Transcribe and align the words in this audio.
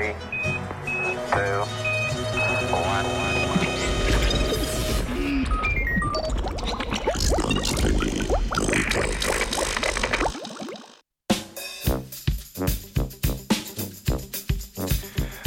three, 0.00 0.14
two, 1.30 1.64
one. 2.72 3.06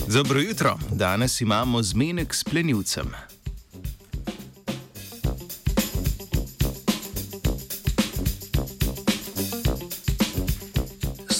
Dobro 0.08 0.40
jutro, 0.40 0.80
danes 0.92 1.42
imamo 1.42 1.82
zmenek 1.82 2.34
s 2.34 2.44
plenilcem. 2.44 3.33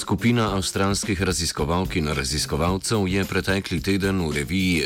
Skupina 0.04 0.50
avstralskih 0.52 1.22
raziskovalk 1.22 1.96
in 1.96 2.08
raziskovalcev 2.12 3.06
je 3.08 3.22
pretekli 3.24 3.80
teden 3.80 4.20
v 4.28 4.32
reviji 4.36 4.82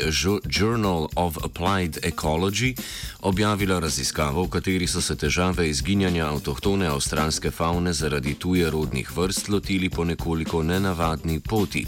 Journal 0.47 1.09
of 1.15 1.35
Applied 1.43 1.97
Ecology 2.03 2.71
objavila 3.19 3.79
raziskavo, 3.79 4.43
v 4.43 4.49
kateri 4.49 4.87
so 4.87 5.01
se 5.01 5.17
težave 5.19 5.67
izginjanja 5.69 6.29
avtohtone 6.31 6.87
avstralske 6.87 7.51
faune 7.51 7.93
zaradi 7.93 8.33
tuje 8.39 8.71
rodnih 8.71 9.11
vrst 9.17 9.49
lotili 9.49 9.89
po 9.89 10.05
nekoliko 10.07 10.63
nenavadni 10.63 11.39
poti. 11.39 11.85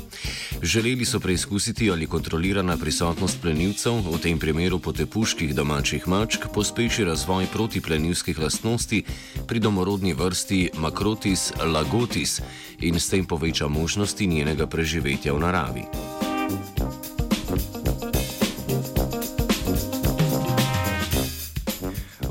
Želeli 0.63 1.05
so 1.05 1.19
preizkusiti, 1.19 1.91
ali 1.91 2.07
kontrolirana 2.07 2.77
prisotnost 2.77 3.41
plenilcev, 3.41 3.93
v 3.93 4.19
tem 4.21 4.39
primeru 4.39 4.79
potepuških 4.79 5.55
domačih 5.55 6.07
mačk, 6.07 6.45
pospeši 6.53 7.03
razvoj 7.03 7.45
protiplenilskih 7.53 8.39
lastnosti 8.39 9.03
pri 9.47 9.59
domorodni 9.59 10.13
vrsti 10.13 10.69
Macrotis 10.77 11.51
lagotis 11.65 12.41
in 12.79 12.99
s 12.99 13.09
tem 13.09 13.25
poveča 13.25 13.67
možnosti 13.67 14.27
njenega 14.27 14.67
preživetja 14.67 15.33
v 15.33 15.39
naravi. 15.39 15.83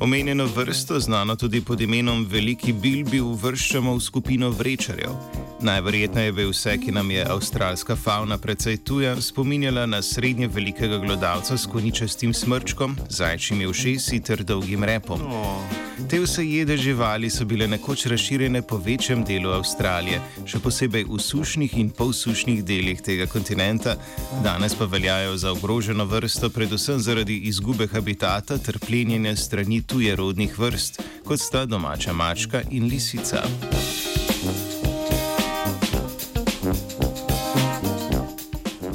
Omenjeno 0.01 0.47
vrsto, 0.47 1.01
znano 1.01 1.37
tudi 1.37 1.61
pod 1.61 1.81
imenom 1.81 2.27
Veliki 2.31 2.73
Bilbi, 2.73 3.21
uvrščamo 3.21 3.95
v 3.97 4.01
skupino 4.01 4.49
vrečarjev. 4.51 5.13
Najverjetneje 5.61 6.33
bi 6.33 6.47
vse, 6.49 6.79
ki 6.81 6.93
nam 6.93 7.11
je 7.11 7.27
avstralska 7.29 7.97
fauna 7.97 8.39
precej 8.39 8.79
tuja, 8.85 9.21
spominjala 9.21 9.85
na 9.87 10.03
srednje 10.03 10.49
velikega 10.49 10.99
glodavca 10.99 11.57
s 11.57 11.67
koničastim 11.67 12.33
smrčkom, 12.35 12.97
zajčimi 13.09 13.67
ušesi 13.67 14.23
ter 14.25 14.45
dolgim 14.45 14.85
repom. 14.85 15.21
Te 16.09 16.21
vse 16.21 16.45
jede 16.45 16.77
živali 16.77 17.31
so 17.31 17.45
bile 17.45 17.67
nekoč 17.69 18.07
razširjene 18.07 18.63
po 18.63 18.77
večjem 18.77 19.25
delu 19.25 19.51
Avstralije, 19.51 20.21
še 20.47 20.61
posebej 20.63 21.05
v 21.09 21.19
sušnih 21.19 21.77
in 21.79 21.91
polsušnih 21.91 22.65
delih 22.65 23.03
tega 23.03 23.27
kontinenta, 23.27 23.97
danes 24.45 24.75
pa 24.75 24.85
veljajo 24.85 25.37
za 25.37 25.53
ogroženo 25.53 26.05
vrsto, 26.05 26.51
predvsem 26.51 26.99
zaradi 26.99 27.39
izgube 27.51 27.89
habitata 27.93 28.59
ter 28.59 28.79
plenjenja 28.79 29.37
strani 29.37 29.83
tuje 29.83 30.17
rodnih 30.17 30.59
vrst, 30.59 31.03
kot 31.25 31.41
sta 31.41 31.65
domača 31.67 32.13
mačka 32.13 32.63
in 32.71 32.89
lisica. 32.89 33.45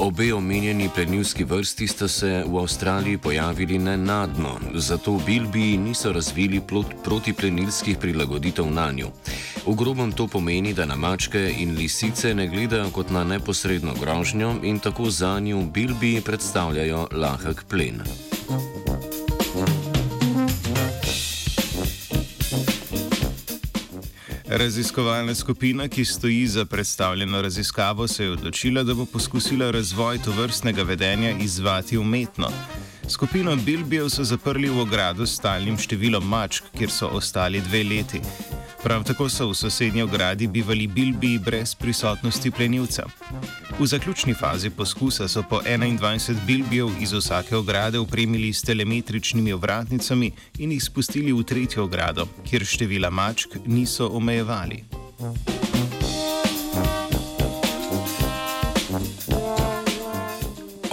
Obe 0.06 0.34
omenjeni 0.34 0.89
plenilski 0.95 1.44
vrsti 1.44 1.88
sta 1.88 2.08
se 2.08 2.44
v 2.48 2.58
Avstraliji 2.59 3.17
pojavili 3.17 3.78
nenadno, 3.78 4.59
zato 4.73 5.12
v 5.12 5.25
Bilbiji 5.25 5.78
niso 5.78 6.12
razvili 6.14 6.62
protiplenilskih 7.03 7.97
prilagoditev 7.97 8.70
na 8.70 8.92
njo. 8.92 9.09
V 9.66 9.73
grobem 9.75 10.12
to 10.12 10.28
pomeni, 10.28 10.73
da 10.73 10.86
na 10.86 10.95
mačke 10.95 11.53
in 11.58 11.73
lisice 11.75 12.36
ne 12.36 12.47
gledajo 12.47 12.92
kot 12.92 13.09
na 13.09 13.23
neposredno 13.23 13.94
grožnjo 14.02 14.56
in 14.64 14.80
tako 14.80 15.09
za 15.09 15.39
njo 15.39 15.58
v 15.58 15.72
Bilbiji 15.73 16.22
predstavljajo 16.22 17.08
lahek 17.12 17.66
plen. 17.69 18.02
Raziskovalna 24.58 25.36
skupina, 25.36 25.88
ki 25.88 26.06
stoji 26.06 26.48
za 26.48 26.66
predstavljeno 26.66 27.42
raziskavo, 27.42 28.08
se 28.08 28.24
je 28.24 28.32
odločila, 28.32 28.84
da 28.84 28.94
bo 28.94 29.06
poskusila 29.06 29.72
razvoj 29.72 30.18
tovrstnega 30.24 30.84
vedenja 30.84 31.38
izvati 31.38 31.98
umetno. 31.98 32.48
Skupino 33.10 33.56
Bilbijev 33.56 34.08
so 34.10 34.24
zaprli 34.24 34.70
v 34.70 34.80
ogrado 34.80 35.28
s 35.28 35.36
stalnim 35.36 35.76
številom 35.76 36.24
mačk, 36.24 36.72
kjer 36.78 36.92
so 36.92 37.12
ostali 37.20 37.60
dve 37.68 37.84
leti. 37.84 38.22
Prav 38.85 39.03
tako 39.03 39.29
so 39.29 39.47
v 39.50 39.53
sosednji 39.56 40.01
ogradi 40.01 40.47
bivali 40.47 40.88
Bilbiji 40.88 41.40
brez 41.40 41.75
prisotnosti 41.75 42.51
plenilca. 42.51 43.03
V 43.79 43.85
zaključni 43.85 44.34
fazi 44.34 44.69
poskusa 44.69 45.28
so 45.28 45.44
po 45.50 45.62
21 45.66 46.46
Bilbijev 46.46 46.90
iz 47.01 47.13
vsake 47.13 47.56
ograde 47.56 48.00
upremili 48.00 48.53
s 48.53 48.62
telemetričnimi 48.62 49.53
ovratnicami 49.53 50.31
in 50.57 50.72
jih 50.72 50.84
spustili 50.84 51.34
v 51.34 51.44
tretjo 51.44 51.84
ogrado, 51.84 52.28
kjer 52.50 52.66
števila 52.66 53.09
mačk 53.09 53.57
niso 53.66 54.07
omejevali. 54.07 54.84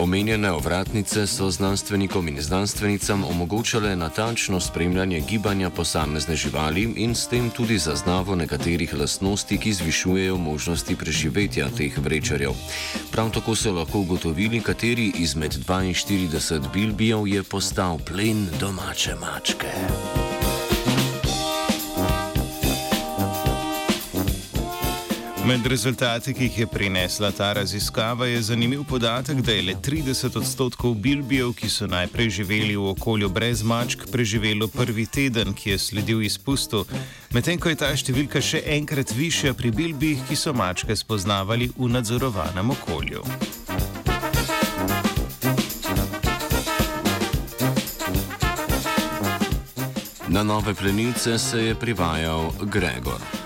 Omenjene 0.02 0.50
ovratnice 0.52 1.26
so 1.26 1.50
znanstvenikom 1.50 2.28
in 2.28 2.40
znanstvenicam 2.42 3.24
omogočale 3.24 3.96
natančno 3.96 4.60
spremljanje 4.60 5.20
gibanja 5.20 5.70
posamezne 5.70 6.36
živali 6.36 6.82
in 6.96 7.14
s 7.14 7.28
tem 7.28 7.50
tudi 7.50 7.78
zaznavo 7.78 8.34
nekaterih 8.34 8.94
lastnosti, 8.94 9.58
ki 9.58 9.72
zvišujejo 9.72 10.36
možnosti 10.36 10.96
preživetja 10.96 11.68
teh 11.76 11.98
vrečarjev. 11.98 12.50
Prav 13.12 13.30
tako 13.30 13.54
so 13.54 13.72
lahko 13.72 13.98
ugotovili, 13.98 14.60
kateri 14.60 15.12
izmed 15.18 15.54
42 15.66 16.72
bilbijev 16.72 17.26
je 17.26 17.42
postal 17.42 17.98
plen 17.98 18.48
domače 18.60 19.14
mačke. 19.14 20.31
Med 25.47 25.66
rezultati, 25.66 26.34
ki 26.34 26.44
jih 26.44 26.58
je 26.58 26.66
prinesla 26.66 27.32
ta 27.34 27.53
raziskava, 27.53 28.26
je 28.26 28.42
zanimiv 28.42 28.84
podatek, 28.84 29.41
da 29.41 29.53
je 29.53 29.62
le 29.62 29.75
30 29.75 30.38
odstotkov 30.38 30.94
bilbijev, 30.94 31.50
ki 31.53 31.69
so 31.69 31.86
najprej 31.86 32.30
živeli 32.30 32.76
v 32.76 32.86
okolju 32.92 33.28
brez 33.28 33.62
mačk, 33.62 34.06
preživelo 34.12 34.69
prvi 34.69 35.06
teden, 35.06 35.50
ki 35.54 35.70
je 35.70 35.78
sledil 35.78 36.22
izpustu, 36.22 36.84
medtem 37.34 37.58
ko 37.58 37.75
je 37.75 37.81
ta 37.82 37.91
številka 37.91 38.38
še 38.38 38.62
enkrat 38.78 39.10
višja 39.19 39.54
pri 39.58 39.75
bilbijih, 39.75 40.22
ki 40.31 40.38
so 40.38 40.54
mačke 40.54 40.94
spoznavali 40.97 41.72
v 41.75 41.91
nadzorovanem 41.91 42.70
okolju. 42.78 43.26
Na 50.32 50.42
nove 50.42 50.75
plenice 50.75 51.38
se 51.38 51.66
je 51.66 51.75
privajal 51.75 52.52
Gregor. 52.62 53.41